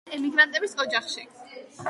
[0.03, 1.29] დაიბადა ემიგრანტების ოჯახში.